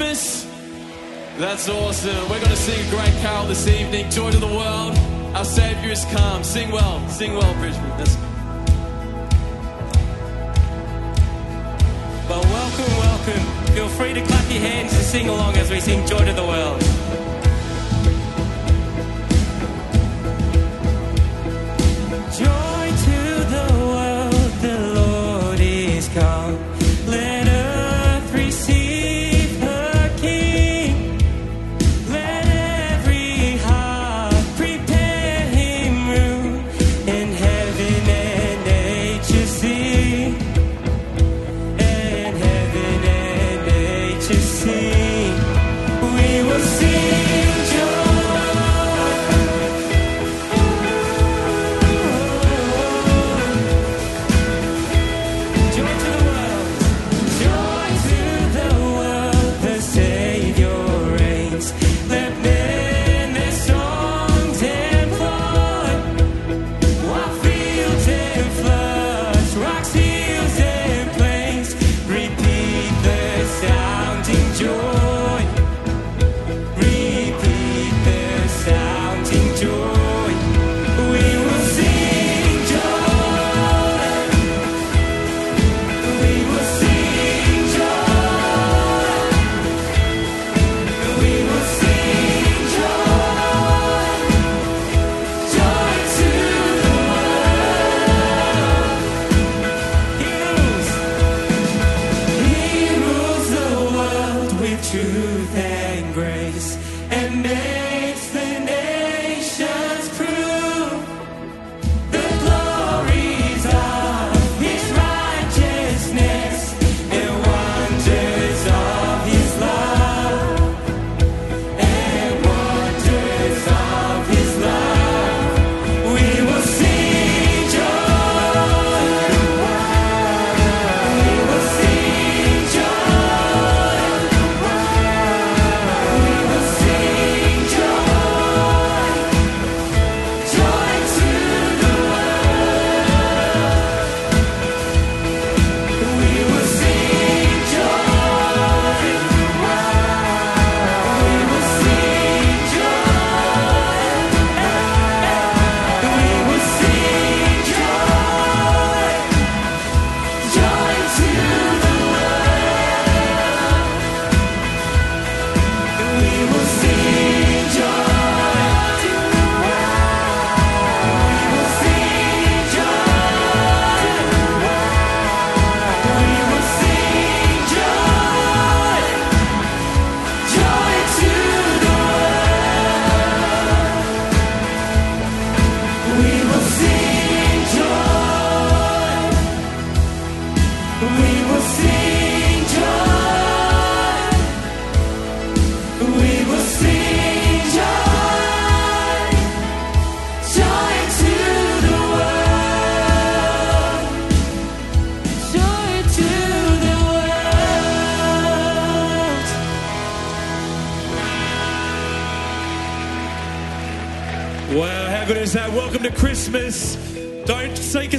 [0.00, 0.46] Christmas?
[1.36, 2.22] That's awesome.
[2.30, 4.10] We're going to sing a great carol this evening.
[4.10, 4.96] Joy to the world.
[5.36, 6.42] Our Savior is come.
[6.42, 7.06] Sing well.
[7.08, 7.98] Sing well, Bridgeman.
[7.98, 8.16] That's...
[12.26, 13.74] But welcome, welcome.
[13.74, 16.46] Feel free to clap your hands and sing along as we sing Joy to the
[16.46, 16.89] World.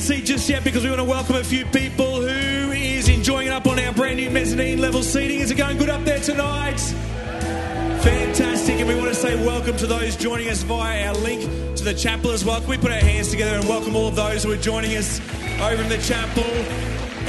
[0.01, 3.45] A seat just yet because we want to welcome a few people who is enjoying
[3.45, 5.42] it up on our brand new mezzanine level seating.
[5.42, 6.80] Is it going good up there tonight?
[8.01, 8.80] Fantastic.
[8.80, 11.44] And we want to say welcome to those joining us via our link
[11.75, 12.59] to the chapel as well.
[12.62, 15.19] Can we put our hands together and welcome all of those who are joining us
[15.62, 16.45] over in the chapel?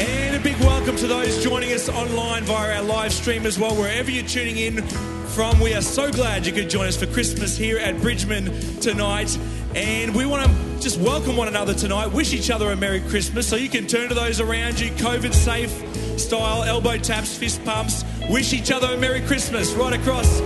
[0.00, 3.76] And a big welcome to those joining us online via our live stream as well,
[3.76, 4.80] wherever you're tuning in
[5.28, 5.60] from.
[5.60, 8.46] We are so glad you could join us for Christmas here at Bridgeman
[8.80, 9.38] tonight.
[9.74, 13.46] And we want to just welcome one another tonight, wish each other a Merry Christmas.
[13.46, 15.70] So you can turn to those around you, COVID safe
[16.18, 20.40] style, elbow taps, fist pumps, wish each other a Merry Christmas right across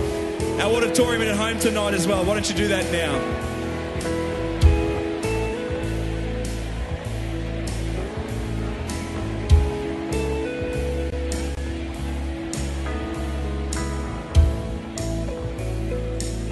[0.59, 2.23] our auditorium and at home tonight as well.
[2.23, 3.17] Why don't you do that now?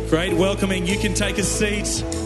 [0.10, 0.88] Great, welcoming.
[0.88, 2.25] You can take a seat.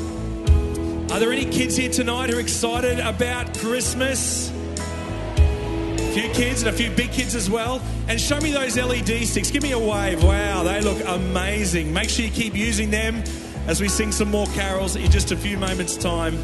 [1.12, 4.52] Are there any kids here tonight who are excited about Christmas?
[4.52, 7.82] A few kids and a few big kids as well.
[8.08, 9.50] And show me those LED sticks.
[9.50, 10.24] Give me a wave.
[10.24, 11.92] Wow, they look amazing.
[11.92, 13.24] Make sure you keep using them
[13.66, 16.36] as we sing some more carols in just a few moments' time.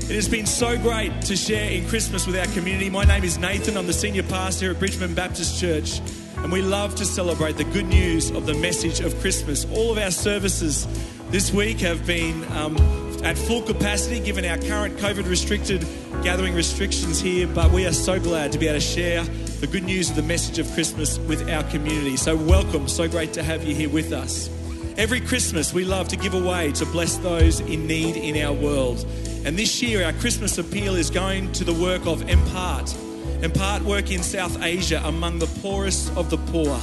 [0.00, 2.90] It has been so great to share in Christmas with our community.
[2.90, 3.78] My name is Nathan.
[3.78, 6.02] I'm the senior pastor here at Bridgeman Baptist Church.
[6.36, 9.64] And we love to celebrate the good news of the message of Christmas.
[9.72, 10.86] All of our services
[11.30, 12.76] this week have been um,
[13.22, 15.86] at full capacity given our current COVID restricted
[16.22, 17.46] gathering restrictions here.
[17.46, 20.22] But we are so glad to be able to share the good news of the
[20.22, 22.16] message of Christmas with our community.
[22.16, 22.88] So, welcome.
[22.88, 24.48] So great to have you here with us.
[24.96, 29.06] Every Christmas, we love to give away to bless those in need in our world.
[29.44, 32.94] And this year, our Christmas appeal is going to the work of Empart
[33.42, 36.78] Empart work in South Asia among the poorest of the poor,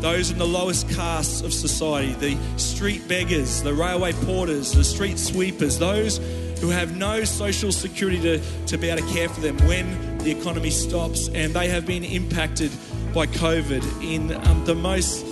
[0.00, 5.18] those in the lowest castes of society, the street beggars, the railway porters, the street
[5.18, 6.18] sweepers, those
[6.60, 10.30] who have no social security to, to be able to care for them when the
[10.30, 11.28] economy stops.
[11.28, 12.70] And they have been impacted
[13.12, 15.24] by COVID in um, the most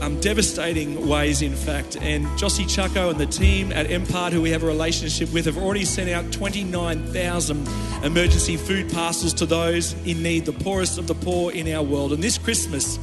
[0.00, 1.96] um, devastating ways, in fact.
[1.96, 5.58] And Jossy Chacko and the team at Empart, who we have a relationship with, have
[5.58, 7.68] already sent out 29,000
[8.04, 12.12] emergency food parcels to those in need, the poorest of the poor in our world.
[12.12, 12.98] And this Christmas,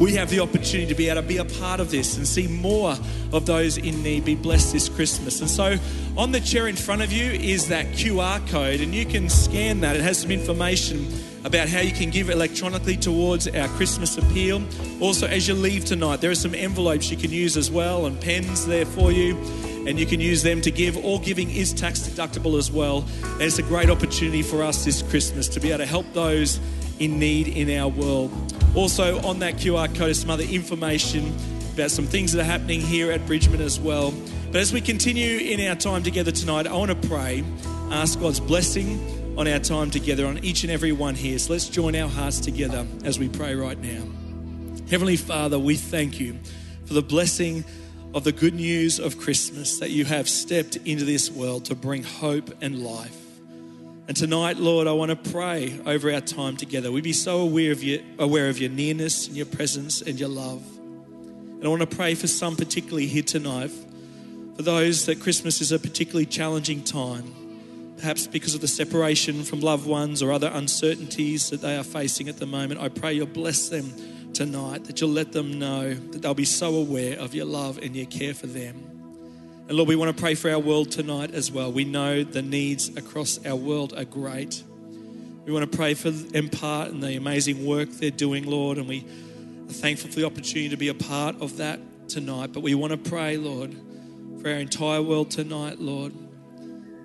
[0.00, 2.46] we have the opportunity to be able to be a part of this and see
[2.46, 2.96] more
[3.32, 5.40] of those in need be blessed this Christmas.
[5.40, 5.76] And so,
[6.16, 9.80] on the chair in front of you is that QR code, and you can scan
[9.80, 9.96] that.
[9.96, 11.06] It has some information
[11.46, 14.60] about how you can give electronically towards our Christmas appeal.
[15.00, 18.20] Also, as you leave tonight, there are some envelopes you can use as well and
[18.20, 19.36] pens there for you.
[19.86, 20.96] And you can use them to give.
[20.96, 23.06] All giving is tax deductible as well.
[23.22, 26.58] And it's a great opportunity for us this Christmas to be able to help those
[26.98, 28.32] in need in our world.
[28.74, 31.32] Also, on that QR code is some other information
[31.74, 34.12] about some things that are happening here at Bridgeman as well.
[34.46, 37.44] But as we continue in our time together tonight, I want to pray,
[37.92, 38.98] ask God's blessing
[39.36, 41.38] on our time together on each and every one here.
[41.38, 44.02] So let's join our hearts together as we pray right now.
[44.88, 46.38] Heavenly Father, we thank you
[46.86, 47.64] for the blessing
[48.14, 52.02] of the good news of Christmas that you have stepped into this world to bring
[52.02, 53.16] hope and life.
[54.08, 56.90] And tonight, Lord, I want to pray over our time together.
[56.90, 60.28] We be so aware of your, aware of your nearness and your presence and your
[60.28, 60.62] love.
[60.78, 63.70] And I want to pray for some particularly here tonight,
[64.54, 67.34] for those that Christmas is a particularly challenging time
[67.98, 72.28] perhaps because of the separation from loved ones or other uncertainties that they are facing
[72.28, 72.80] at the moment.
[72.80, 73.92] I pray you'll bless them
[74.34, 77.96] tonight, that you'll let them know that they'll be so aware of your love and
[77.96, 78.76] your care for them.
[79.68, 81.72] And Lord, we want to pray for our world tonight as well.
[81.72, 84.62] We know the needs across our world are great.
[85.44, 89.06] We want to pray for Empart and the amazing work they're doing, Lord, and we
[89.68, 92.52] are thankful for the opportunity to be a part of that tonight.
[92.52, 93.74] But we want to pray, Lord,
[94.40, 96.12] for our entire world tonight, Lord.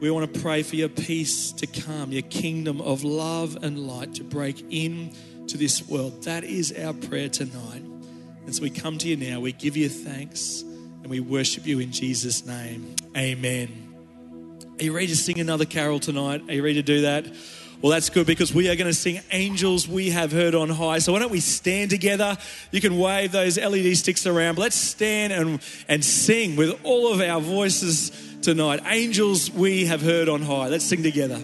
[0.02, 4.16] We want to pray for your peace to come, your kingdom of love and light
[4.16, 5.12] to break in
[5.46, 6.24] to this world.
[6.24, 7.84] That is our prayer tonight.
[8.44, 11.78] And so we come to you now, we give you thanks, and we worship you
[11.78, 12.96] in Jesus' name.
[13.16, 13.94] Amen.
[14.80, 16.42] Are you ready to sing another carol tonight?
[16.50, 17.28] Are you ready to do that?
[17.82, 21.00] Well, that's good because we are going to sing Angels We Have Heard on High.
[21.00, 22.38] So why don't we stand together?
[22.70, 24.54] You can wave those LED sticks around.
[24.54, 28.12] But let's stand and, and sing with all of our voices
[28.44, 28.82] tonight.
[28.86, 30.68] Angels we have heard on high.
[30.68, 31.42] Let's sing together.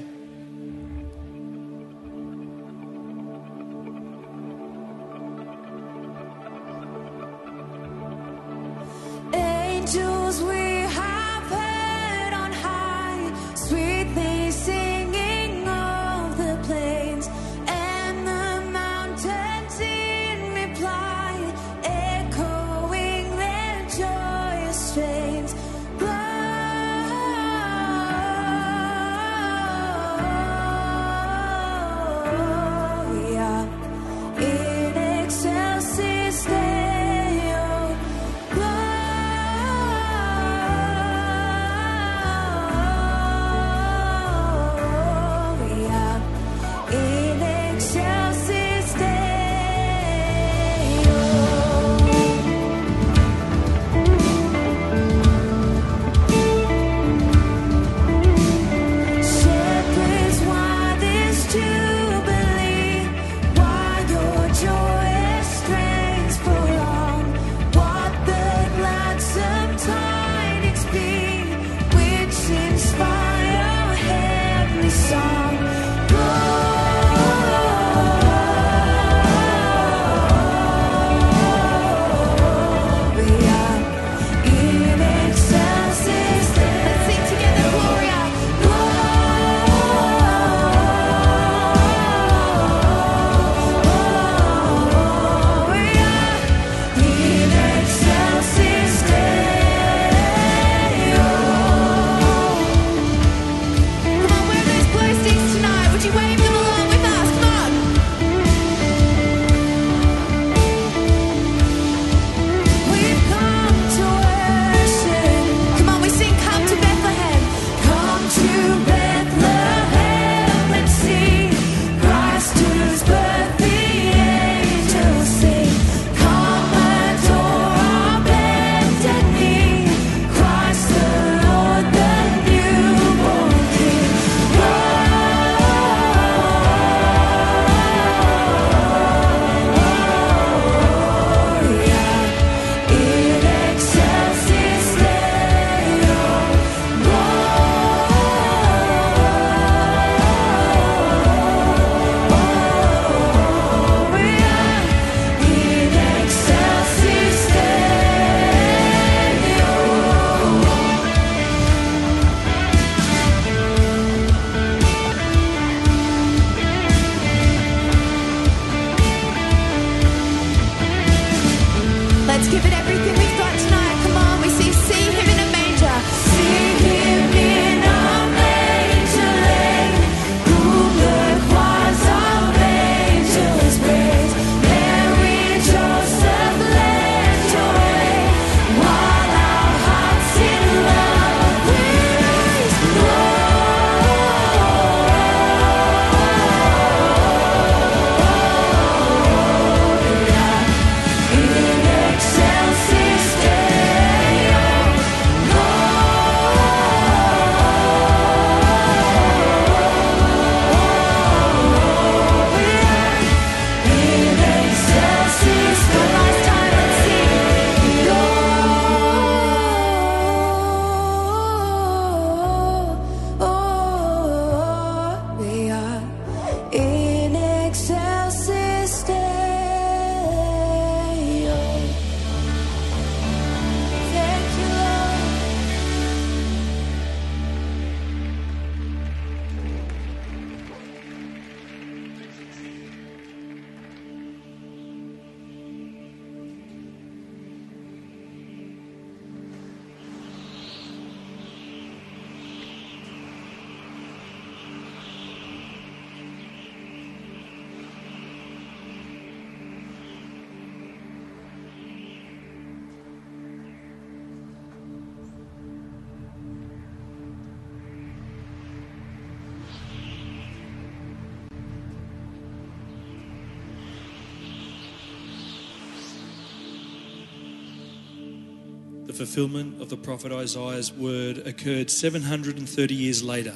[279.28, 283.54] Fulfillment of the prophet Isaiah's word occurred 730 years later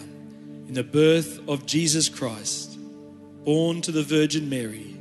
[0.67, 2.77] in the birth of Jesus Christ,
[3.45, 4.97] born to the Virgin Mary,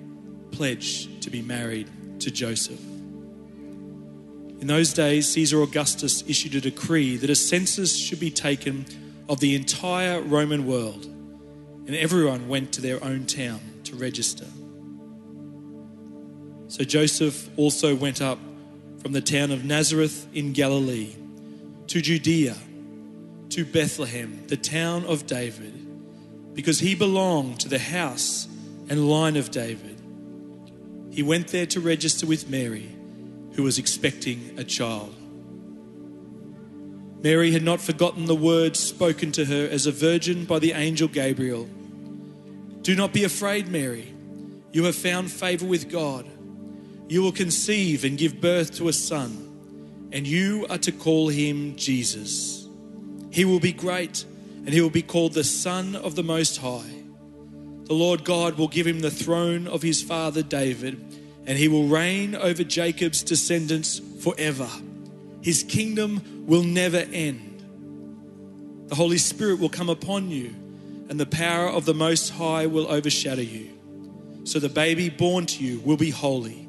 [0.53, 2.81] pledged to be married to Joseph.
[4.61, 8.87] In those days, Caesar Augustus issued a decree that a census should be taken
[9.28, 14.47] of the entire Roman world, and everyone went to their own town to register.
[16.69, 18.39] So Joseph also went up
[19.00, 21.15] from the town of Nazareth in Galilee
[21.89, 22.56] to Judea,
[23.50, 28.47] to Bethlehem, the town of David, because he belonged to the house
[28.89, 30.00] and line of David.
[31.10, 32.89] He went there to register with Mary
[33.54, 35.15] who was expecting a child.
[37.23, 41.08] Mary had not forgotten the words spoken to her as a virgin by the angel
[41.08, 41.69] Gabriel.
[42.82, 44.15] Do not be afraid, Mary.
[44.73, 46.26] You have found favor with God.
[47.11, 51.77] You will conceive and give birth to a son, and you are to call him
[51.77, 52.67] Jesus.
[53.31, 54.25] He will be great,
[54.65, 56.95] and he will be called the Son of the Most High.
[57.85, 61.11] The Lord God will give him the throne of his father David
[61.47, 64.69] and he will reign over Jacob's descendants forever.
[65.43, 67.65] His kingdom will never end.
[68.89, 70.55] The Holy Spirit will come upon you,
[71.09, 73.71] and the power of the Most High will overshadow you.
[74.45, 76.69] So the baby born to you will be holy,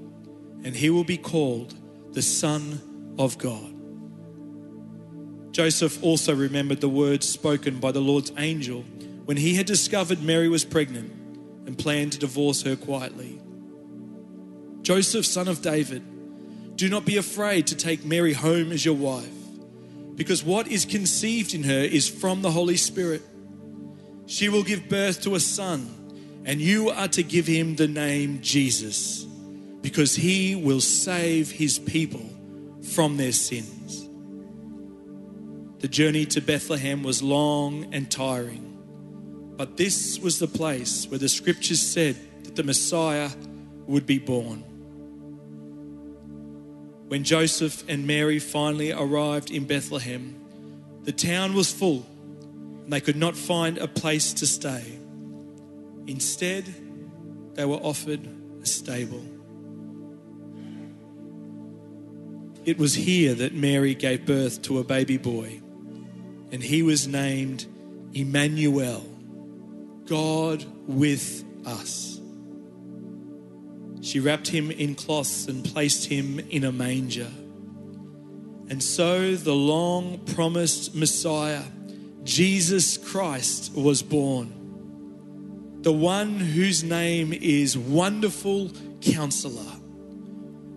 [0.64, 1.76] and he will be called
[2.14, 3.74] the Son of God.
[5.52, 8.82] Joseph also remembered the words spoken by the Lord's angel
[9.26, 11.12] when he had discovered Mary was pregnant
[11.68, 13.40] and planned to divorce her quietly.
[14.82, 16.04] Joseph, son of David,
[16.76, 19.30] do not be afraid to take Mary home as your wife,
[20.16, 23.22] because what is conceived in her is from the Holy Spirit.
[24.26, 28.42] She will give birth to a son, and you are to give him the name
[28.42, 29.28] Jesus,
[29.82, 32.26] because he will save his people
[32.94, 34.08] from their sins.
[35.80, 41.30] The journey to Bethlehem was long and tiring, but this was the place where the
[41.30, 43.30] scriptures said that the Messiah
[43.88, 44.64] would be born.
[47.08, 50.36] When Joseph and Mary finally arrived in Bethlehem,
[51.04, 52.06] the town was full
[52.84, 55.00] and they could not find a place to stay.
[56.08, 56.66] Instead,
[57.56, 58.22] they were offered
[58.62, 59.24] a stable.
[62.64, 65.62] It was here that Mary gave birth to a baby boy,
[66.52, 67.66] and he was named
[68.14, 69.04] Emmanuel,
[70.06, 72.20] God with us.
[74.02, 77.30] She wrapped him in cloths and placed him in a manger.
[78.70, 81.64] And so the long promised Messiah,
[82.24, 85.80] Jesus Christ, was born.
[85.82, 88.72] The one whose name is Wonderful
[89.02, 89.80] Counselor,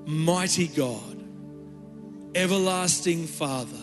[0.07, 1.14] Mighty God,
[2.37, 3.79] Everlasting Father,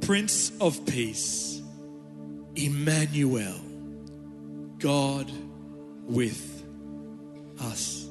[0.00, 1.62] Prince of Peace,
[2.56, 3.60] Emmanuel,
[4.78, 5.30] God
[6.08, 6.64] with
[7.60, 8.03] us.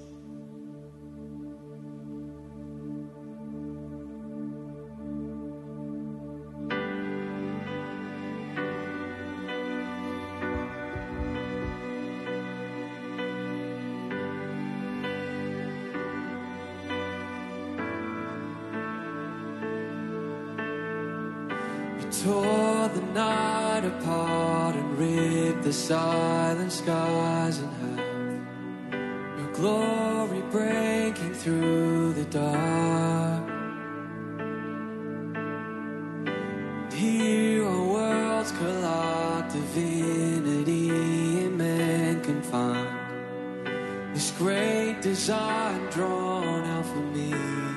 [44.91, 47.72] Design drawn out for me.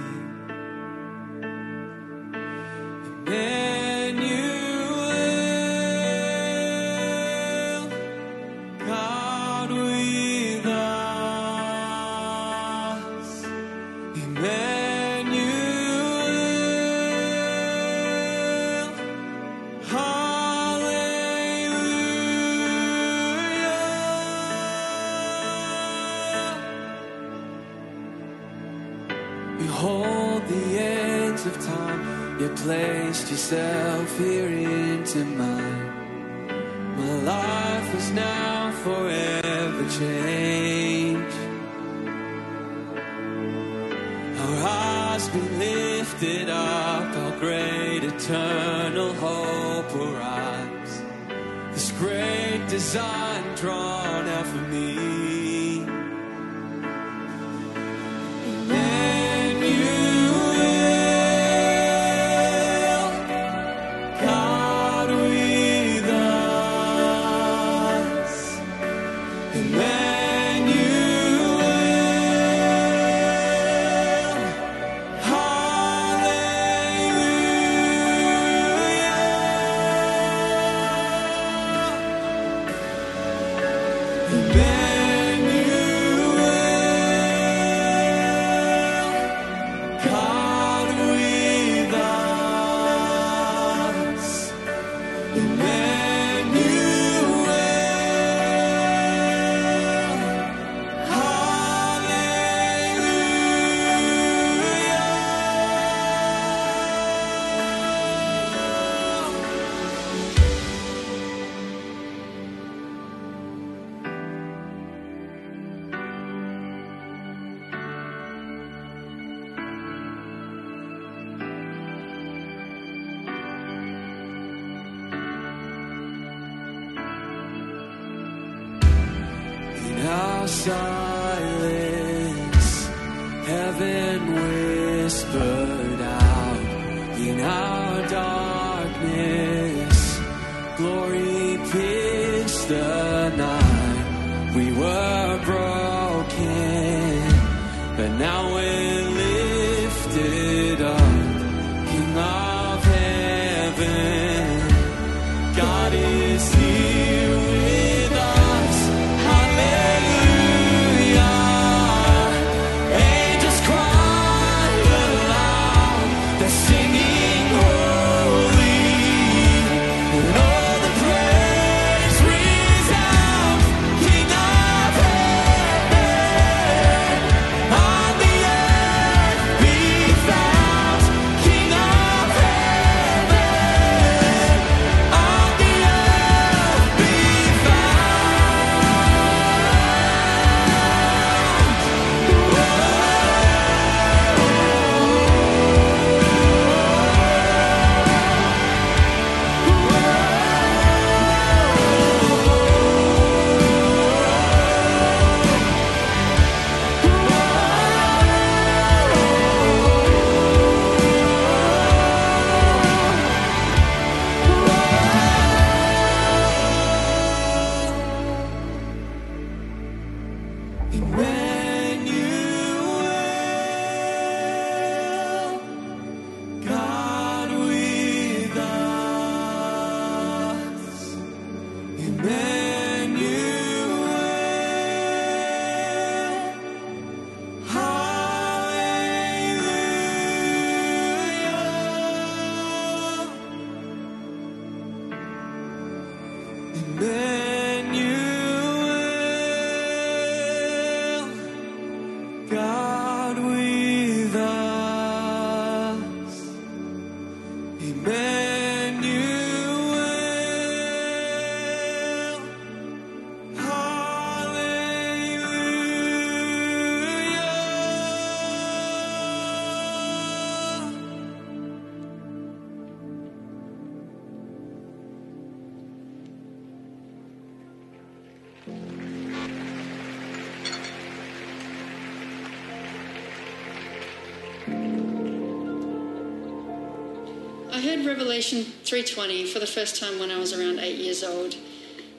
[288.17, 291.55] Revelation 3:20 for the first time when I was around eight years old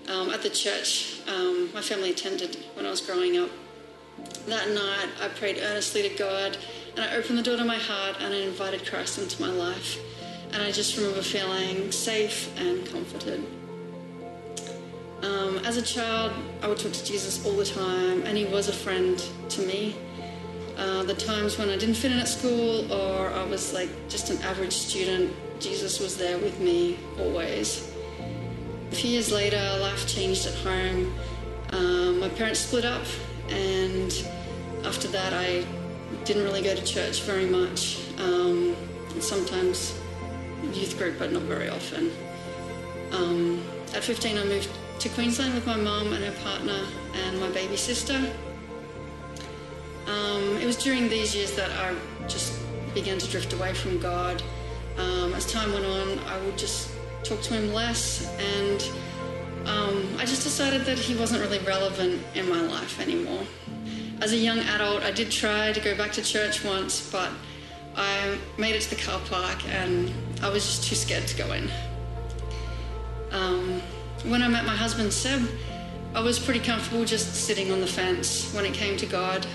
[0.08, 3.50] um, at the church um, my family attended when I was growing up.
[4.46, 6.56] That night, I prayed earnestly to God,
[6.96, 9.98] and I opened the door to my heart and I invited Christ into my life.
[10.54, 13.44] And I just remember feeling safe and comforted.
[15.24, 16.32] Um, as a child,
[16.62, 19.18] I would talk to Jesus all the time, and he was a friend
[19.50, 19.96] to me.
[20.78, 24.30] Uh, the times when I didn't fit in at school or I was like just
[24.30, 27.92] an average student, Jesus was there with me always.
[28.92, 31.14] A few years later, life changed at home.
[31.72, 33.06] Um, my parents split up,
[33.50, 34.14] and
[34.86, 35.66] after that, I
[36.24, 38.00] didn't really go to church very much.
[38.20, 38.76] Um,
[39.20, 40.00] sometimes
[40.74, 42.12] youth group, but not very often.
[43.12, 43.64] Um,
[43.96, 46.82] at 15, I moved to Queensland with my mum and her partner
[47.26, 48.32] and my baby sister.
[50.08, 51.94] Um, it was during these years that I
[52.28, 52.60] just
[52.94, 54.42] began to drift away from God.
[54.98, 56.92] Um, as time went on, I would just
[57.24, 58.82] talk to Him less, and
[59.68, 63.44] um, I just decided that He wasn't really relevant in my life anymore.
[64.22, 67.30] As a young adult, I did try to go back to church once, but
[67.96, 71.52] I made it to the car park and I was just too scared to go
[71.54, 71.70] in.
[73.32, 73.82] Um,
[74.26, 75.48] when I met my husband Seb,
[76.16, 79.46] I was pretty comfortable just sitting on the fence when it came to God.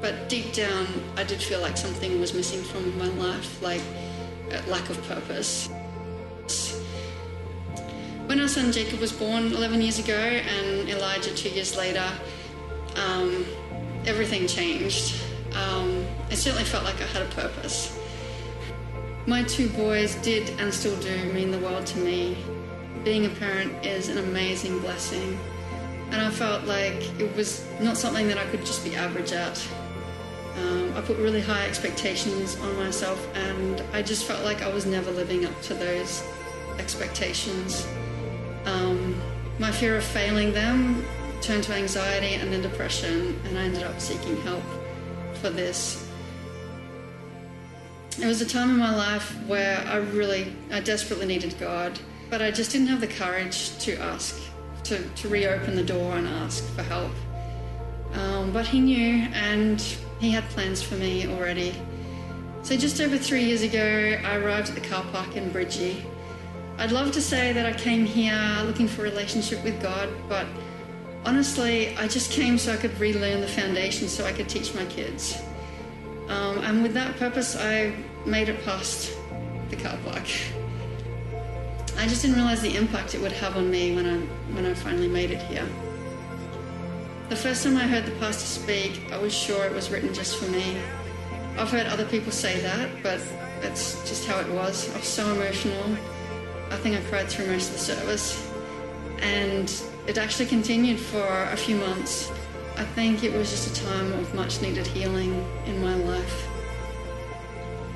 [0.00, 0.86] But deep down,
[1.16, 3.82] I did feel like something was missing from my life, like
[4.50, 5.68] a lack of purpose.
[8.26, 12.08] When our son Jacob was born 11 years ago and Elijah two years later,
[12.96, 13.44] um,
[14.06, 15.16] everything changed.
[15.54, 17.98] Um, it certainly felt like I had a purpose.
[19.26, 22.38] My two boys did and still do mean the world to me.
[23.04, 25.38] Being a parent is an amazing blessing.
[26.10, 29.60] And I felt like it was not something that I could just be average at.
[30.56, 34.86] Um, I put really high expectations on myself, and I just felt like I was
[34.86, 36.22] never living up to those
[36.78, 37.86] expectations.
[38.64, 39.20] Um,
[39.58, 41.04] my fear of failing them
[41.40, 44.62] turned to anxiety and then depression, and I ended up seeking help
[45.34, 46.08] for this.
[48.18, 52.42] It was a time in my life where I really, I desperately needed God, but
[52.42, 54.38] I just didn't have the courage to ask,
[54.84, 57.12] to, to reopen the door and ask for help.
[58.12, 59.82] Um, but he knew and
[60.20, 61.74] he had plans for me already.
[62.62, 66.04] So just over three years ago, I arrived at the car park in Bridgie.
[66.78, 70.46] I'd love to say that I came here looking for a relationship with God, but
[71.24, 74.84] honestly, I just came so I could relearn the foundation so I could teach my
[74.86, 75.42] kids.
[76.28, 77.94] Um, and with that purpose, I
[78.26, 79.12] made it past
[79.70, 80.28] the car park.
[81.96, 84.18] I just didn't realize the impact it would have on me when I,
[84.54, 85.66] when I finally made it here.
[87.30, 90.36] The first time I heard the pastor speak, I was sure it was written just
[90.36, 90.76] for me.
[91.56, 93.20] I've heard other people say that, but
[93.60, 94.92] that's just how it was.
[94.92, 95.96] I was so emotional.
[96.72, 98.50] I think I cried through most of the service.
[99.20, 99.72] And
[100.08, 102.32] it actually continued for a few months.
[102.76, 105.32] I think it was just a time of much needed healing
[105.66, 106.48] in my life.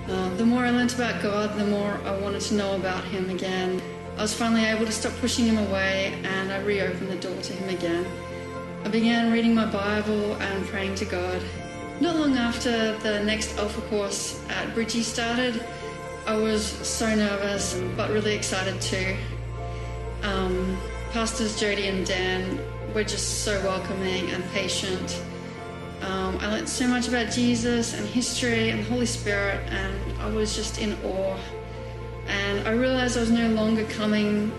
[0.06, 3.30] Uh, the more I learnt about God, the more I wanted to know about Him
[3.30, 3.82] again.
[4.16, 7.52] I was finally able to stop pushing Him away and I reopened the door to
[7.52, 8.06] Him again.
[8.84, 11.40] I began reading my Bible and praying to God.
[12.00, 15.64] Not long after the next Alpha course at Bridgie started,
[16.26, 19.16] I was so nervous but really excited too.
[20.22, 20.76] Um,
[21.12, 22.60] Pastors Jody and Dan
[22.94, 25.22] were just so welcoming and patient.
[26.02, 30.28] Um, I learned so much about Jesus and history and the Holy Spirit, and I
[30.28, 31.38] was just in awe.
[32.26, 34.52] And I realized I was no longer coming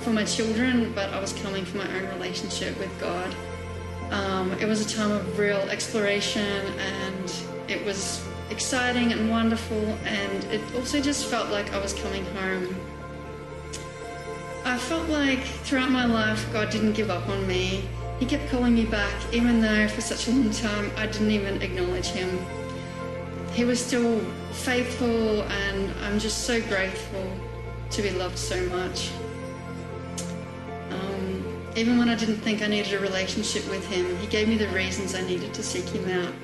[0.00, 3.34] for my children, but I was coming for my own relationship with God.
[4.10, 7.32] Um, it was a time of real exploration, and
[7.68, 12.74] it was exciting and wonderful, and it also just felt like I was coming home.
[14.64, 17.88] I felt like throughout my life, God didn't give up on me.
[18.18, 21.62] He kept calling me back, even though for such a long time I didn't even
[21.62, 22.38] acknowledge Him.
[23.52, 24.20] He was still
[24.52, 27.30] faithful, and I'm just so grateful
[27.90, 29.10] to be loved so much.
[31.78, 34.66] Even when I didn't think I needed a relationship with Him, He gave me the
[34.70, 36.34] reasons I needed to seek Him out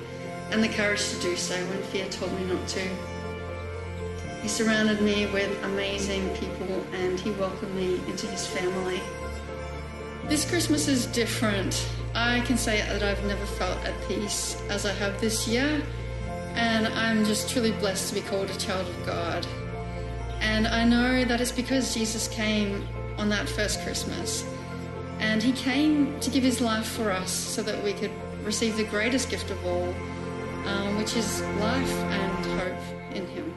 [0.49, 2.89] and the courage to do so when fear told me not to.
[4.41, 9.01] He surrounded me with amazing people and He welcomed me into His family.
[10.29, 11.85] This Christmas is different.
[12.13, 15.83] I can say that I've never felt at peace as I have this year,
[16.53, 19.45] and I'm just truly blessed to be called a child of God.
[20.39, 24.45] And I know that it's because Jesus came on that first Christmas.
[25.19, 28.11] And he came to give his life for us so that we could
[28.43, 29.93] receive the greatest gift of all,
[30.65, 33.53] um, which is life and hope in him.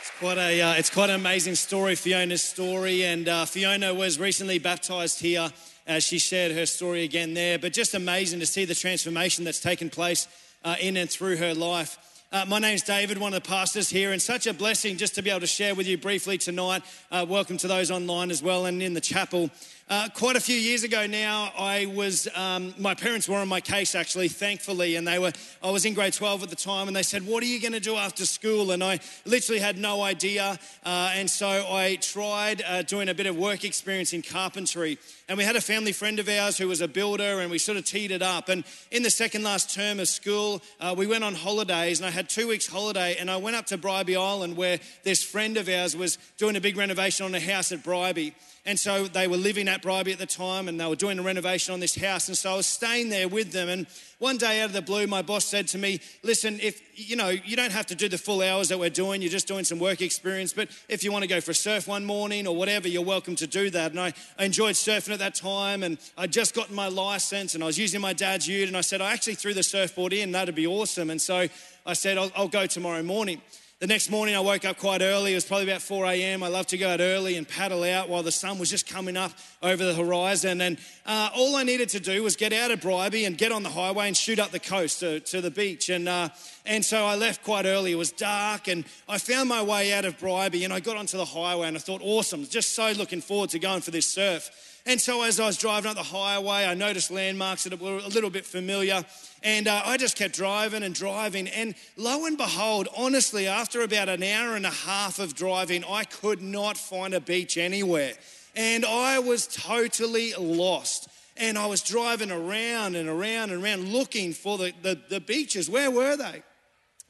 [0.00, 3.04] It's quite a, uh, it's quite an amazing story, Fiona's story.
[3.04, 5.52] And uh, Fiona was recently baptized here
[5.86, 7.58] as she shared her story again there.
[7.58, 10.26] But just amazing to see the transformation that's taken place
[10.64, 11.98] uh, in and through her life.
[12.32, 15.22] Uh, my name's David, one of the pastors here, and such a blessing just to
[15.22, 16.82] be able to share with you briefly tonight.
[17.10, 19.50] Uh, welcome to those online as well and in the chapel.
[19.88, 23.60] Uh, quite a few years ago now, I was, um, my parents were on my
[23.60, 26.96] case actually, thankfully, and they were, I was in grade 12 at the time, and
[26.96, 28.70] they said, What are you going to do after school?
[28.70, 30.58] And I literally had no idea.
[30.84, 34.98] Uh, and so I tried uh, doing a bit of work experience in carpentry.
[35.28, 37.76] And we had a family friend of ours who was a builder, and we sort
[37.76, 38.48] of teed it up.
[38.48, 42.10] And in the second last term of school, uh, we went on holidays, and I
[42.10, 45.68] had two weeks' holiday, and I went up to Bribie Island where this friend of
[45.68, 48.32] ours was doing a big renovation on a house at Bribie.
[48.64, 51.22] And so they were living at Bribie at the time and they were doing a
[51.22, 52.28] renovation on this house.
[52.28, 53.68] And so I was staying there with them.
[53.68, 53.88] And
[54.20, 57.30] one day out of the blue, my boss said to me, Listen, if you know,
[57.30, 59.80] you don't have to do the full hours that we're doing, you're just doing some
[59.80, 60.52] work experience.
[60.52, 63.34] But if you want to go for a surf one morning or whatever, you're welcome
[63.36, 63.90] to do that.
[63.90, 65.82] And I, I enjoyed surfing at that time.
[65.82, 68.68] And I'd just gotten my license and I was using my dad's ute.
[68.68, 71.10] And I said, I actually threw the surfboard in, that'd be awesome.
[71.10, 71.48] And so
[71.84, 73.42] I said, I'll, I'll go tomorrow morning.
[73.82, 75.32] The next morning, I woke up quite early.
[75.32, 76.44] It was probably about 4 a.m.
[76.44, 79.16] I love to go out early and paddle out while the sun was just coming
[79.16, 80.60] up over the horizon.
[80.60, 83.64] And uh, all I needed to do was get out of Bribie and get on
[83.64, 85.88] the highway and shoot up the coast to, to the beach.
[85.88, 86.28] And, uh,
[86.64, 87.90] and so I left quite early.
[87.90, 91.16] It was dark, and I found my way out of Bribie and I got onto
[91.16, 91.66] the highway.
[91.66, 94.71] And I thought, awesome, just so looking forward to going for this surf.
[94.84, 98.08] And so as I was driving up the highway, I noticed landmarks that were a
[98.08, 99.04] little bit familiar.
[99.44, 101.46] And uh, I just kept driving and driving.
[101.48, 106.04] And lo and behold, honestly, after about an hour and a half of driving, I
[106.04, 108.14] could not find a beach anywhere.
[108.56, 111.08] And I was totally lost.
[111.36, 115.70] And I was driving around and around and around looking for the, the, the beaches.
[115.70, 116.42] Where were they?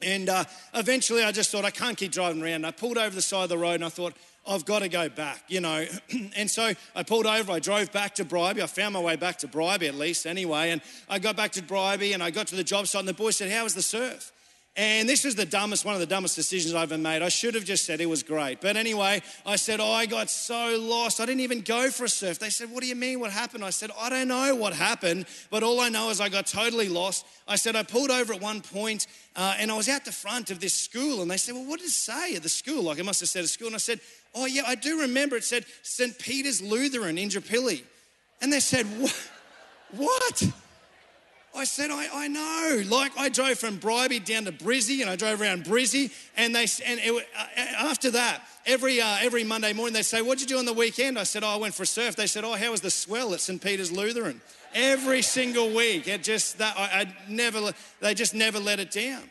[0.01, 2.65] And uh, eventually I just thought, I can't keep driving around.
[2.65, 4.13] I pulled over the side of the road and I thought,
[4.45, 5.85] I've got to go back, you know.
[6.35, 8.61] and so I pulled over, I drove back to Bribie.
[8.61, 10.71] I found my way back to Bribie at least anyway.
[10.71, 13.13] And I got back to Bribie and I got to the job site and the
[13.13, 14.31] boy said, How was the surf?
[14.75, 17.21] And this was the dumbest, one of the dumbest decisions I've ever made.
[17.21, 18.59] I should have just said it was great.
[18.59, 21.19] But anyway, I said, Oh, I got so lost.
[21.19, 22.39] I didn't even go for a surf.
[22.39, 23.19] They said, What do you mean?
[23.19, 23.63] What happened?
[23.63, 26.89] I said, I don't know what happened, but all I know is I got totally
[26.89, 27.23] lost.
[27.47, 29.05] I said, I pulled over at one point,
[29.35, 31.21] uh, and I was out the front of this school.
[31.21, 32.81] And they said, Well, what did it say at the school?
[32.81, 33.67] Like it must have said a school.
[33.67, 33.99] And I said,
[34.33, 36.17] Oh, yeah, I do remember it said St.
[36.17, 37.83] Peter's Lutheran in Indooroopilly.
[38.41, 39.29] And they said, What?
[39.95, 40.43] What?
[41.55, 42.81] I said, I, I know.
[42.87, 46.63] Like I drove from Bribie down to Brizzy, and I drove around Brizzy, and they
[46.85, 50.57] and it, uh, after that, every uh, every Monday morning they say, "What'd you do
[50.57, 52.71] on the weekend?" I said, "Oh, I went for a surf." They said, "Oh, how
[52.71, 54.41] was the swell at St Peter's Lutheran?"
[54.73, 59.21] Every single week, it just that I, I never they just never let it down.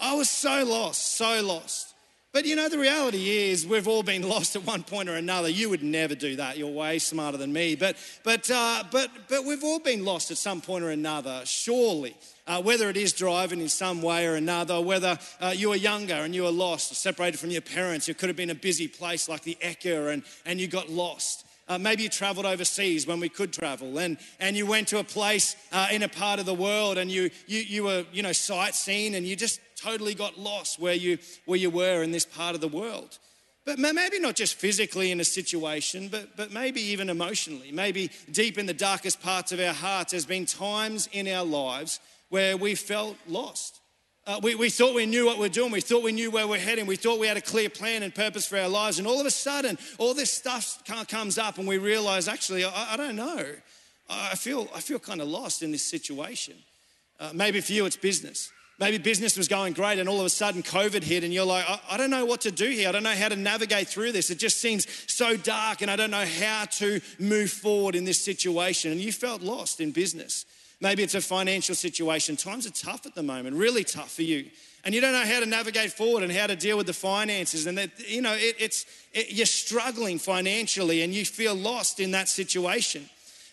[0.00, 1.87] I was so lost, so lost.
[2.30, 5.48] But you know, the reality is we've all been lost at one point or another.
[5.48, 6.58] You would never do that.
[6.58, 7.74] You're way smarter than me.
[7.74, 12.16] But, but, uh, but, but we've all been lost at some point or another, surely.
[12.46, 16.14] Uh, whether it is driving in some way or another, whether uh, you were younger
[16.14, 19.28] and you were lost, separated from your parents, you could have been a busy place
[19.28, 21.44] like the Ekka and, and you got lost.
[21.68, 25.04] Uh, maybe you traveled overseas when we could travel and, and you went to a
[25.04, 28.32] place uh, in a part of the world and you, you, you were, you know,
[28.32, 32.54] sightseeing and you just totally got lost where you, where you were in this part
[32.54, 33.18] of the world.
[33.64, 37.70] But maybe not just physically in a situation, but, but maybe even emotionally.
[37.70, 42.00] Maybe deep in the darkest parts of our hearts, there's been times in our lives
[42.30, 43.80] where we felt lost.
[44.26, 45.70] Uh, we, we thought we knew what we're doing.
[45.70, 46.86] We thought we knew where we're heading.
[46.86, 48.98] We thought we had a clear plan and purpose for our lives.
[48.98, 52.94] And all of a sudden, all this stuff comes up, and we realize, actually, I,
[52.94, 53.44] I don't know.
[54.08, 56.54] I feel, I feel kind of lost in this situation.
[57.20, 58.50] Uh, maybe for you, it's business.
[58.78, 61.68] Maybe business was going great, and all of a sudden, COVID hit, and you're like,
[61.68, 62.88] I, I don't know what to do here.
[62.88, 64.30] I don't know how to navigate through this.
[64.30, 68.20] It just seems so dark, and I don't know how to move forward in this
[68.20, 68.92] situation.
[68.92, 70.46] And you felt lost in business.
[70.80, 72.36] Maybe it's a financial situation.
[72.36, 74.46] Times are tough at the moment, really tough for you.
[74.84, 77.66] And you don't know how to navigate forward and how to deal with the finances.
[77.66, 82.12] And that, you know, it, it's, it, you're struggling financially and you feel lost in
[82.12, 83.10] that situation.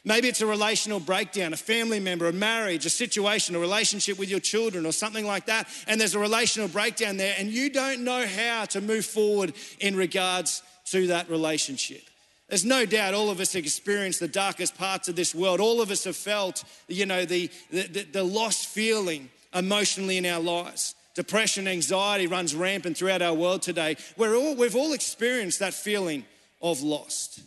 [0.08, 4.30] Maybe it's a relational breakdown, a family member, a marriage, a situation, a relationship with
[4.30, 5.68] your children, or something like that.
[5.88, 9.96] And there's a relational breakdown there, and you don't know how to move forward in
[9.96, 12.04] regards to that relationship.
[12.50, 15.60] There's no doubt all of us have experienced the darkest parts of this world.
[15.60, 20.40] All of us have felt, you know, the, the, the lost feeling emotionally in our
[20.40, 20.94] lives.
[21.16, 23.96] Depression, anxiety runs rampant throughout our world today.
[24.18, 26.26] We're all, we've all experienced that feeling
[26.62, 27.40] of lost.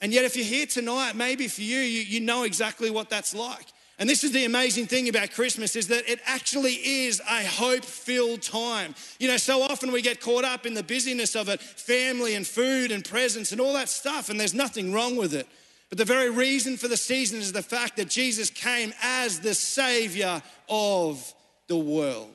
[0.00, 3.34] And yet, if you're here tonight, maybe for you, you, you know exactly what that's
[3.34, 3.66] like.
[3.98, 8.42] And this is the amazing thing about Christmas is that it actually is a hope-filled
[8.42, 8.94] time.
[9.18, 12.46] You know, so often we get caught up in the busyness of it, family and
[12.46, 15.46] food and presents and all that stuff, and there's nothing wrong with it.
[15.88, 19.54] But the very reason for the season is the fact that Jesus came as the
[19.54, 21.32] Savior of
[21.68, 22.34] the world.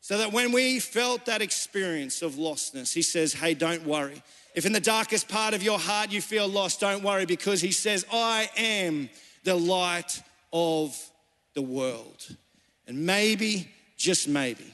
[0.00, 4.22] So that when we felt that experience of lostness, He says, Hey, don't worry.
[4.58, 7.70] If in the darkest part of your heart you feel lost, don't worry because He
[7.70, 9.08] says, I am
[9.44, 10.20] the light
[10.52, 11.00] of
[11.54, 12.26] the world.
[12.88, 14.64] And maybe, just maybe,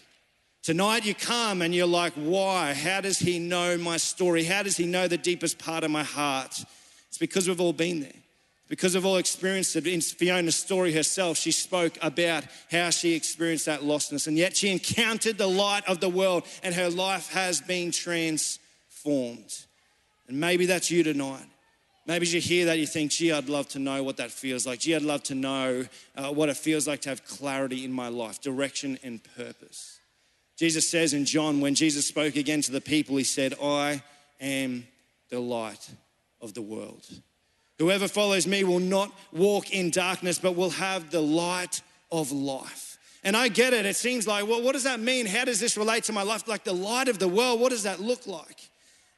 [0.62, 2.72] tonight you come and you're like, why?
[2.72, 4.44] How does he know my story?
[4.44, 6.64] How does he know the deepest part of my heart?
[7.08, 8.20] It's because we've all been there.
[8.68, 9.86] Because we've all experienced it.
[9.86, 14.72] In Fiona's story herself, she spoke about how she experienced that lostness, and yet she
[14.72, 19.66] encountered the light of the world, and her life has been transformed.
[20.28, 21.46] And maybe that's you tonight.
[22.06, 24.66] Maybe as you hear that, you think, gee, I'd love to know what that feels
[24.66, 24.80] like.
[24.80, 28.08] Gee, I'd love to know uh, what it feels like to have clarity in my
[28.08, 29.98] life, direction and purpose.
[30.56, 34.02] Jesus says in John, when Jesus spoke again to the people, he said, I
[34.40, 34.86] am
[35.30, 35.88] the light
[36.40, 37.06] of the world.
[37.78, 41.80] Whoever follows me will not walk in darkness, but will have the light
[42.12, 42.98] of life.
[43.24, 43.86] And I get it.
[43.86, 45.24] It seems like, well, what does that mean?
[45.26, 46.46] How does this relate to my life?
[46.46, 48.68] Like the light of the world, what does that look like?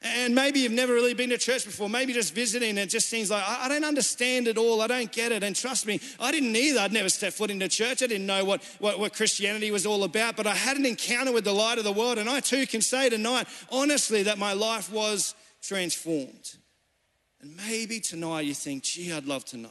[0.01, 3.31] And maybe you've never really been to church before, maybe just visiting, it just seems
[3.31, 5.41] like I don't understand it all, I don't get it.
[5.41, 6.81] And trust me, I didn't either.
[6.81, 10.03] I'd never stepped foot into church, I didn't know what, what, what Christianity was all
[10.03, 12.19] about, but I had an encounter with the light of the world.
[12.19, 15.33] And I too can say tonight, honestly, that my life was
[15.63, 16.57] transformed.
[17.41, 19.69] And maybe tonight you think, gee, I'd love to know.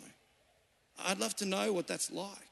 [1.05, 2.46] I'd love to know what that's like.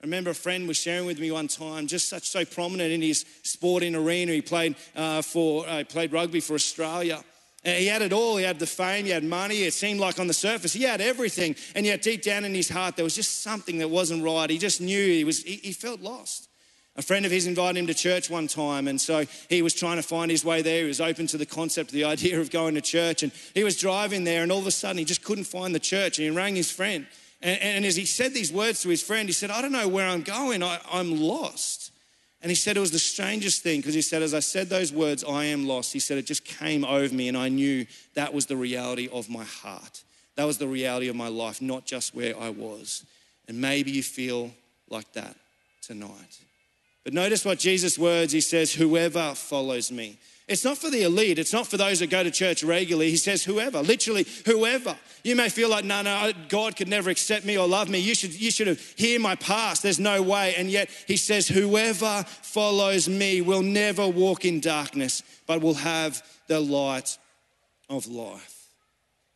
[0.00, 3.02] I remember a friend was sharing with me one time, just such so prominent in
[3.02, 4.30] his sporting arena.
[4.32, 7.24] He played uh, for uh, played rugby for Australia.
[7.64, 8.36] And he had it all.
[8.36, 9.64] He had the fame, he had money.
[9.64, 12.68] It seemed like on the surface he had everything, and yet deep down in his
[12.68, 14.48] heart there was just something that wasn't right.
[14.48, 15.42] He just knew he was.
[15.42, 16.48] He, he felt lost.
[16.94, 19.96] A friend of his invited him to church one time, and so he was trying
[19.96, 20.82] to find his way there.
[20.82, 23.76] He was open to the concept, the idea of going to church, and he was
[23.76, 26.30] driving there, and all of a sudden he just couldn't find the church, and he
[26.30, 27.06] rang his friend.
[27.40, 29.86] And, and, as he said these words to his friend, he said, I don't know
[29.86, 31.92] where I'm going, I, I'm lost.
[32.40, 34.92] And he said it was the strangest thing because he said, as I said those
[34.92, 38.32] words, I am lost, he said it just came over me and I knew that
[38.32, 40.02] was the reality of my heart.
[40.36, 43.04] That was the reality of my life, not just where I was.
[43.48, 44.52] And maybe you feel
[44.88, 45.34] like that
[45.82, 46.38] tonight.
[47.02, 50.18] But notice what Jesus' words, he says, Whoever follows me.
[50.48, 51.38] It's not for the elite.
[51.38, 53.10] It's not for those that go to church regularly.
[53.10, 54.96] He says, whoever, literally, whoever.
[55.22, 57.98] You may feel like, no, no, God could never accept me or love me.
[57.98, 59.82] You should, you should have hear my past.
[59.82, 60.54] There's no way.
[60.56, 66.22] And yet he says, whoever follows me will never walk in darkness, but will have
[66.46, 67.18] the light
[67.90, 68.54] of life.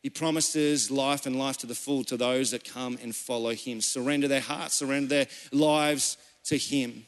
[0.01, 3.81] He promises life and life to the full to those that come and follow him.
[3.81, 7.05] Surrender their hearts, surrender their lives to him.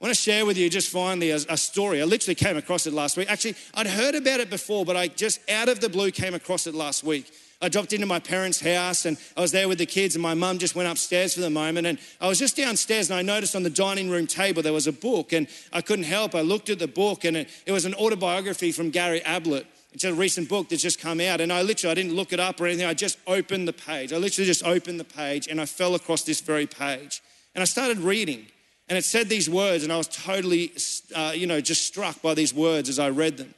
[0.00, 2.00] I want to share with you just finally a, a, story.
[2.00, 3.28] I literally came across it last week.
[3.28, 6.68] Actually, I'd heard about it before, but I just out of the blue came across
[6.68, 7.32] it last week.
[7.60, 10.34] I dropped into my parents' house and I was there with the kids, and my
[10.34, 11.88] mum just went upstairs for the moment.
[11.88, 14.86] And I was just downstairs and I noticed on the dining room table there was
[14.86, 16.36] a book, and I couldn't help.
[16.36, 19.66] I looked at the book, and it, it was an autobiography from Gary Ablett.
[19.92, 22.38] It's a recent book that's just come out, and I literally I didn't look it
[22.38, 22.86] up or anything.
[22.86, 24.12] I just opened the page.
[24.12, 27.20] I literally just opened the page, and I fell across this very page,
[27.56, 28.46] and I started reading.
[28.88, 30.72] And it said these words, and I was totally,
[31.14, 33.54] uh, you know, just struck by these words as I read them.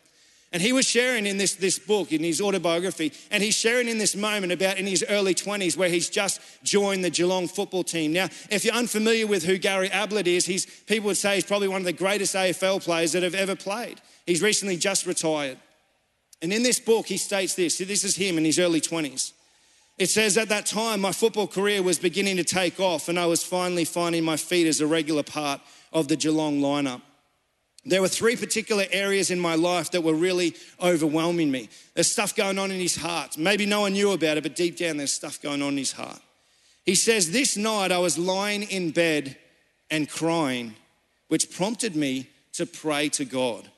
[0.52, 3.98] And he was sharing in this, this book, in his autobiography, and he's sharing in
[3.98, 8.12] this moment about in his early 20s where he's just joined the Geelong football team.
[8.12, 11.68] Now, if you're unfamiliar with who Gary Ablett is, he's, people would say he's probably
[11.68, 14.00] one of the greatest AFL players that have ever played.
[14.26, 15.58] He's recently just retired.
[16.42, 19.32] And in this book, he states this this is him in his early 20s.
[20.00, 23.26] It says, At that time, my football career was beginning to take off, and I
[23.26, 25.60] was finally finding my feet as a regular part
[25.92, 27.02] of the Geelong lineup.
[27.84, 31.68] There were three particular areas in my life that were really overwhelming me.
[31.94, 33.36] There's stuff going on in his heart.
[33.36, 35.92] Maybe no one knew about it, but deep down, there's stuff going on in his
[35.92, 36.20] heart.
[36.86, 39.36] He says, This night I was lying in bed
[39.90, 40.76] and crying,
[41.28, 43.70] which prompted me to pray to God.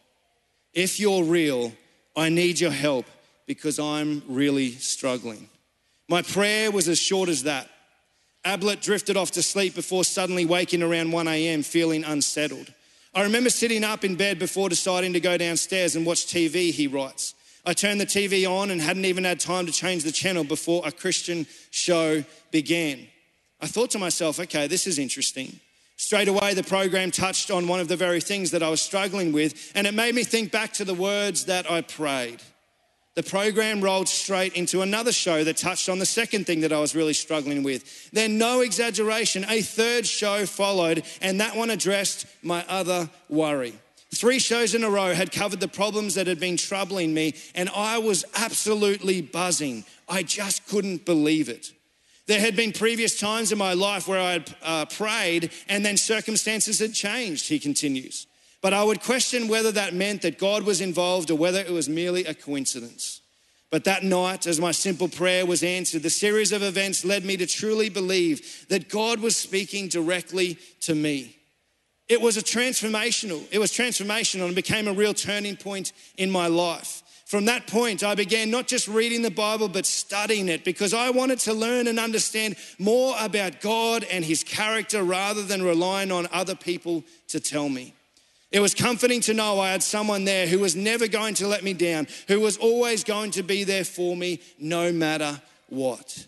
[0.73, 1.73] If you're real,
[2.15, 3.07] I need your help
[3.45, 5.49] because I'm really struggling.
[6.13, 7.71] My prayer was as short as that.
[8.45, 11.63] Ablett drifted off to sleep before suddenly waking around 1 a.m.
[11.63, 12.71] feeling unsettled.
[13.15, 16.87] I remember sitting up in bed before deciding to go downstairs and watch TV, he
[16.87, 17.33] writes.
[17.65, 20.83] I turned the TV on and hadn't even had time to change the channel before
[20.85, 23.07] a Christian show began.
[23.63, 25.61] I thought to myself, okay, this is interesting.
[25.97, 29.33] Straight away, the program touched on one of the very things that I was struggling
[29.33, 32.43] with, and it made me think back to the words that I prayed
[33.15, 36.81] the program rolled straight into another show that touched on the second thing that I
[36.81, 38.11] was really struggling with.
[38.11, 43.75] Then, no exaggeration, a third show followed, and that one addressed my other worry.
[44.15, 47.69] Three shows in a row had covered the problems that had been troubling me, and
[47.75, 49.85] I was absolutely buzzing.
[50.09, 51.73] I just couldn't believe it.
[52.27, 55.97] There had been previous times in my life where I had uh, prayed, and then
[55.97, 58.27] circumstances had changed, he continues.
[58.63, 61.89] But I would question whether that meant that God was involved or whether it was
[61.89, 63.21] merely a coincidence.
[63.71, 67.37] But that night, as my simple prayer was answered, the series of events led me
[67.39, 71.37] to truly believe that God was speaking directly to me.
[72.09, 76.47] It was a transformational, it was transformational and became a real turning point in my
[76.47, 77.03] life.
[77.25, 81.09] From that point, I began not just reading the Bible, but studying it because I
[81.09, 86.29] wanted to learn and understand more about God and His character rather than relying on
[86.31, 87.95] other people to tell me.
[88.53, 91.65] It was comforting to know I had someone there who was never going to let
[91.65, 95.41] me down, who was always going to be there for me no matter
[95.71, 96.27] what.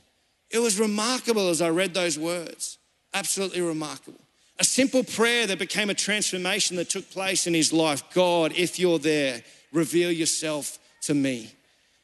[0.50, 2.78] It was remarkable as I read those words.
[3.12, 4.20] Absolutely remarkable.
[4.58, 8.02] A simple prayer that became a transformation that took place in his life.
[8.14, 11.50] God, if you're there, reveal yourself to me.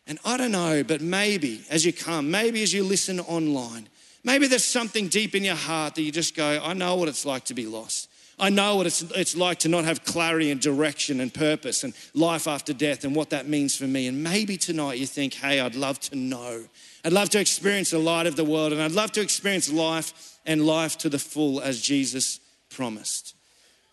[0.07, 3.89] And I don't know, but maybe as you come, maybe as you listen online,
[4.23, 7.25] maybe there's something deep in your heart that you just go, I know what it's
[7.25, 8.10] like to be lost.
[8.41, 11.93] I know what it's, it's like to not have clarity and direction and purpose and
[12.15, 14.07] life after death and what that means for me.
[14.07, 16.65] And maybe tonight you think, hey, I'd love to know.
[17.05, 20.39] I'd love to experience the light of the world and I'd love to experience life
[20.47, 23.35] and life to the full as Jesus promised.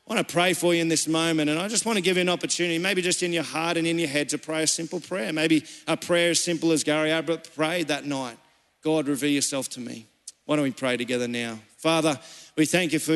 [0.08, 2.16] I want to pray for you in this moment, and I just want to give
[2.16, 4.68] you an opportunity, maybe just in your heart and in your head, to pray a
[4.68, 5.34] simple prayer.
[5.34, 8.38] Maybe a prayer as simple as Gary Ablett prayed that night
[8.84, 10.06] God, reveal yourself to me.
[10.46, 11.60] Why don't we pray together now?
[11.76, 12.18] Father,
[12.58, 13.14] we thank you for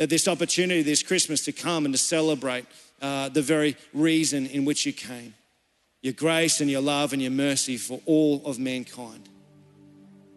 [0.00, 2.66] uh, this opportunity this Christmas to come and to celebrate
[3.00, 5.34] uh, the very reason in which you came
[6.02, 9.28] your grace and your love and your mercy for all of mankind.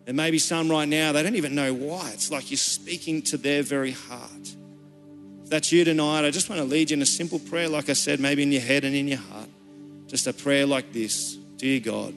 [0.06, 2.12] There may be some right now, they don't even know why.
[2.14, 4.56] It's like you're speaking to their very heart.
[5.44, 7.90] If that's you tonight, I just want to lead you in a simple prayer, like
[7.90, 9.50] I said, maybe in your head and in your heart.
[10.06, 12.14] Just a prayer like this Dear God,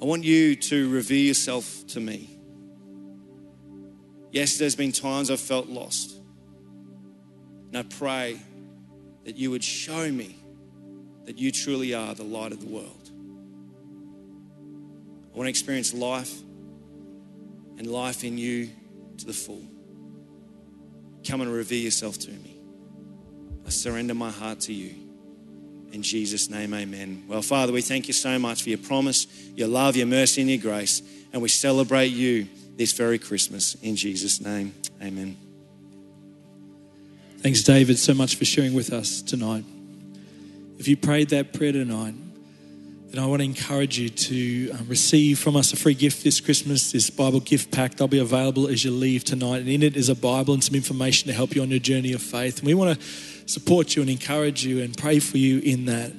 [0.00, 2.35] I want you to reveal yourself to me.
[4.36, 6.14] Yes, there's been times I've felt lost.
[7.68, 8.38] And I pray
[9.24, 10.36] that you would show me
[11.24, 13.10] that you truly are the light of the world.
[15.32, 16.38] I want to experience life
[17.78, 18.68] and life in you
[19.16, 19.62] to the full.
[21.26, 22.58] Come and reveal yourself to me.
[23.64, 24.96] I surrender my heart to you.
[25.92, 27.24] In Jesus' name, amen.
[27.26, 30.50] Well, Father, we thank you so much for your promise, your love, your mercy, and
[30.50, 31.00] your grace.
[31.32, 33.74] And we celebrate you this very Christmas.
[33.82, 35.36] In Jesus' name, amen.
[37.38, 39.64] Thanks, David, so much for sharing with us tonight.
[40.78, 42.14] If you prayed that prayer tonight,
[43.10, 46.40] then I want to encourage you to um, receive from us a free gift this
[46.40, 47.94] Christmas, this Bible gift pack.
[47.94, 49.58] They'll be available as you leave tonight.
[49.58, 52.12] And in it is a Bible and some information to help you on your journey
[52.12, 52.58] of faith.
[52.58, 53.06] And we want to
[53.46, 56.12] support you and encourage you and pray for you in that.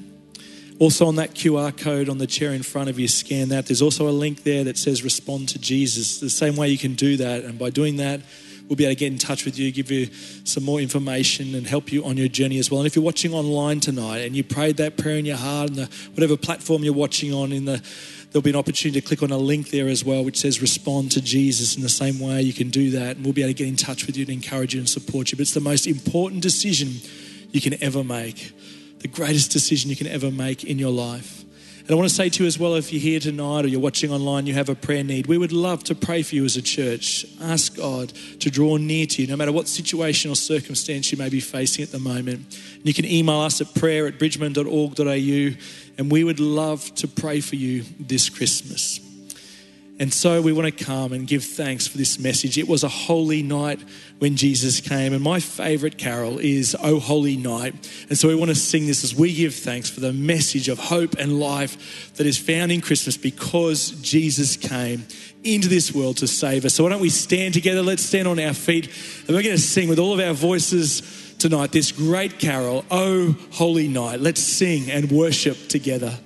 [0.80, 3.66] Also, on that QR code on the chair in front of you, scan that.
[3.66, 6.20] There's also a link there that says respond to Jesus.
[6.20, 7.44] The same way you can do that.
[7.44, 8.22] And by doing that,
[8.68, 10.08] we'll be able to get in touch with you, give you
[10.44, 12.82] some more information, and help you on your journey as well.
[12.82, 15.88] And if you're watching online tonight and you prayed that prayer in your heart, and
[16.14, 17.82] whatever platform you're watching on, in the
[18.32, 21.12] there'll be an opportunity to click on a link there as well, which says respond
[21.14, 21.76] to Jesus.
[21.76, 23.78] In the same way, you can do that, and we'll be able to get in
[23.78, 25.38] touch with you and encourage you and support you.
[25.38, 26.98] But it's the most important decision
[27.52, 28.52] you can ever make,
[29.00, 31.44] the greatest decision you can ever make in your life.
[31.88, 33.80] And I want to say to you as well if you're here tonight or you're
[33.80, 36.58] watching online, you have a prayer need, we would love to pray for you as
[36.58, 37.26] a church.
[37.42, 38.10] Ask God
[38.42, 41.84] to draw near to you, no matter what situation or circumstance you may be facing
[41.84, 42.60] at the moment.
[42.76, 45.58] And you can email us at prayer at bridgeman.org.au,
[45.98, 49.07] and we would love to pray for you this Christmas.
[50.00, 52.58] And so we want to come and give thanks for this message.
[52.60, 53.80] It was a holy night
[54.20, 55.12] when Jesus came.
[55.12, 57.74] And my favorite carol is Oh Holy Night.
[58.08, 60.78] And so we want to sing this as we give thanks for the message of
[60.78, 65.04] hope and life that is found in Christmas because Jesus came
[65.44, 66.76] into this world to save us.
[66.76, 67.82] So why don't we stand together?
[67.82, 68.86] Let's stand on our feet.
[69.28, 73.36] And we're going to sing with all of our voices tonight this great carol, Oh
[73.54, 74.20] Holy Night.
[74.20, 76.20] Let's sing and worship together.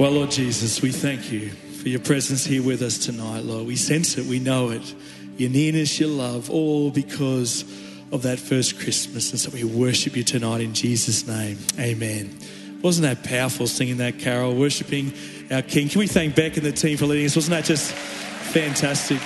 [0.00, 3.66] Well, Lord Jesus, we thank you for your presence here with us tonight, Lord.
[3.66, 4.94] We sense it, we know it.
[5.36, 7.64] Your nearness, your love, all because
[8.10, 9.30] of that first Christmas.
[9.30, 11.58] And so we worship you tonight in Jesus' name.
[11.78, 12.34] Amen.
[12.80, 15.12] Wasn't that powerful singing that carol, worshiping
[15.50, 15.90] our King?
[15.90, 17.36] Can we thank Beck and the team for leading us?
[17.36, 19.20] Wasn't that just fantastic?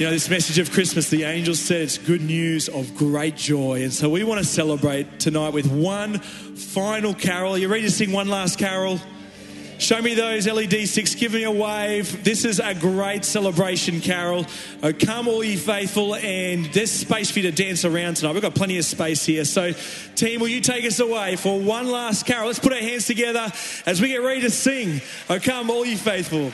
[0.00, 3.82] You know, this message of Christmas, the angel said it's good news of great joy.
[3.82, 7.58] And so we want to celebrate tonight with one final carol.
[7.58, 8.98] You ready to sing one last carol?
[9.76, 11.14] Show me those LED sticks.
[11.14, 12.24] Give me a wave.
[12.24, 14.46] This is a great celebration carol.
[14.82, 18.32] Oh, come, all ye faithful, and there's space for you to dance around tonight.
[18.32, 19.44] We've got plenty of space here.
[19.44, 19.72] So,
[20.16, 22.46] team, will you take us away for one last carol?
[22.46, 23.52] Let's put our hands together
[23.84, 25.02] as we get ready to sing.
[25.28, 26.52] Oh, come, all ye faithful.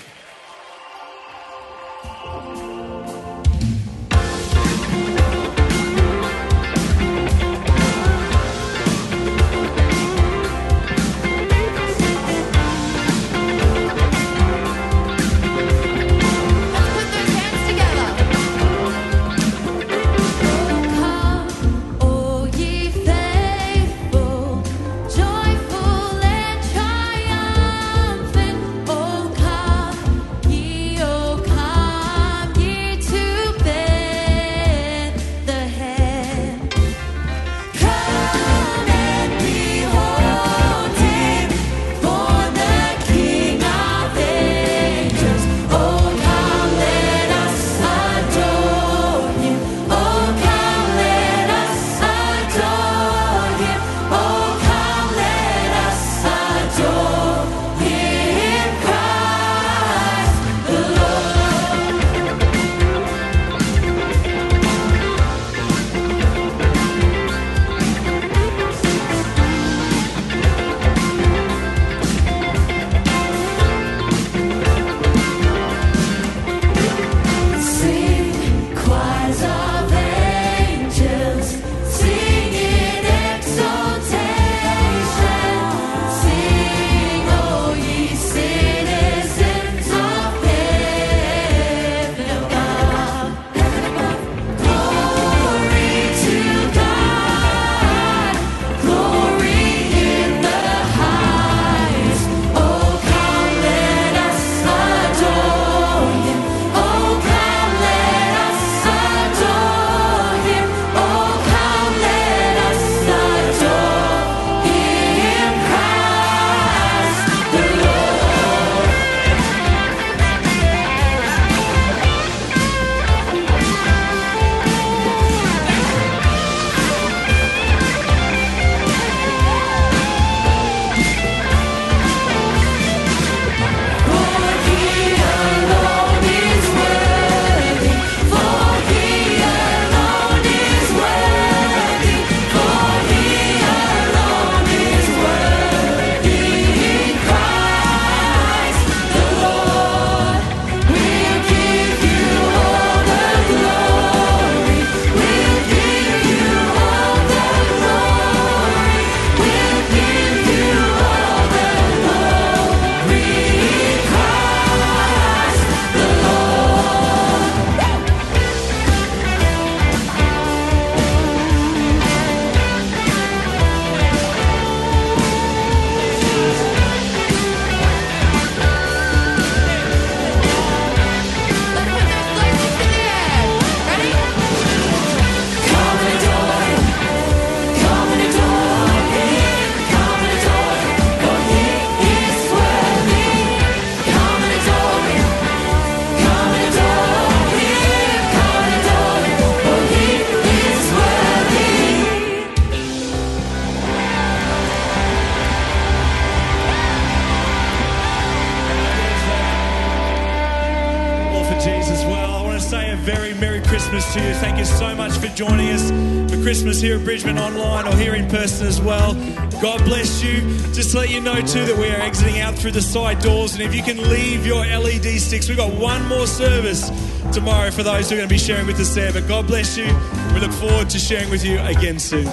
[216.86, 219.14] Here at Bridgeman online or here in person as well.
[219.60, 220.40] God bless you.
[220.72, 223.54] Just to let you know too that we are exiting out through the side doors,
[223.54, 226.88] and if you can leave your LED sticks, we've got one more service
[227.32, 229.12] tomorrow for those who are going to be sharing with us there.
[229.12, 229.86] But God bless you.
[230.32, 232.28] We look forward to sharing with you again soon.